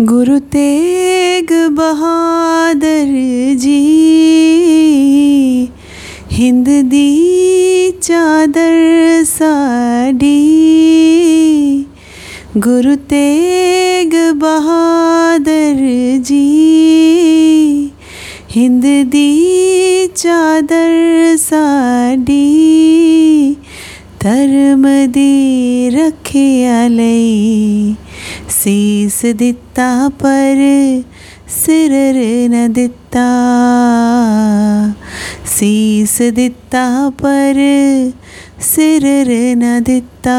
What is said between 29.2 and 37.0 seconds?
ਦਿੱਤਾ ਪਰ ਸਿਰ ਨ ਦਿੱਤਾ ਸੀਸ ਦਿੱਤਾ